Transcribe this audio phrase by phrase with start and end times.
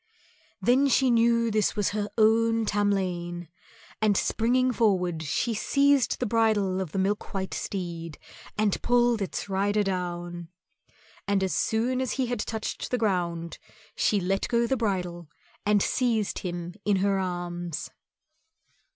[0.59, 3.49] Then she knew this was her own Tamlane,
[4.01, 8.17] and springing forward she seized the bridle of the milk white steed
[8.57, 10.47] and pulled its rider down.
[11.27, 13.59] And as soon as he had touched the ground
[13.95, 15.29] she let go the bridle
[15.67, 17.91] and seized him in her arms.